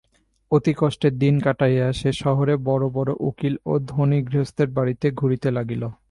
অতিকষ্টে 0.51 1.07
দিন 1.21 1.35
কটাইয়া 1.39 1.87
সে 1.91 2.09
শহরের 2.13 2.57
বড় 2.63 2.85
বড় 2.89 3.11
উকিল 3.19 3.53
ও 3.65 3.73
ধনী 3.89 4.19
গৃহস্থের 4.27 4.69
বাড়িতে 4.77 5.07
ঘুরিতে 5.11 5.49
লাগিল। 5.51 5.83